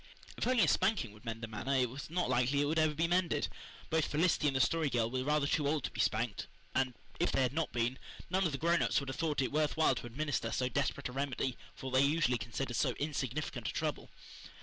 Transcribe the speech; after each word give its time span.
If 0.35 0.47
only 0.47 0.63
a 0.63 0.67
spanking 0.67 1.11
would 1.11 1.25
mend 1.25 1.43
the 1.43 1.47
matter 1.47 1.75
it 1.75 1.87
was 1.87 2.09
not 2.09 2.27
likely 2.27 2.59
it 2.59 2.65
would 2.65 2.79
ever 2.79 2.95
be 2.95 3.07
mended. 3.07 3.47
Both 3.91 4.05
Felicity 4.07 4.47
and 4.47 4.55
the 4.55 4.59
Story 4.59 4.89
Girl 4.89 5.11
were 5.11 5.23
rather 5.23 5.45
too 5.45 5.67
old 5.67 5.83
to 5.83 5.91
be 5.91 5.99
spanked, 5.99 6.47
and, 6.73 6.95
if 7.19 7.31
they 7.31 7.43
had 7.43 7.53
not 7.53 7.71
been, 7.71 7.99
none 8.27 8.43
of 8.43 8.51
the 8.51 8.57
grown 8.57 8.81
ups 8.81 8.99
would 8.99 9.09
have 9.09 9.15
thought 9.17 9.43
it 9.43 9.51
worth 9.51 9.77
while 9.77 9.93
to 9.93 10.07
administer 10.07 10.51
so 10.51 10.69
desperate 10.69 11.07
a 11.09 11.11
remedy 11.11 11.55
for 11.75 11.91
what 11.91 11.99
they 12.01 12.19
considered 12.39 12.77
so 12.77 12.93
insignificant 12.97 13.67
a 13.69 13.73
trouble. 13.73 14.09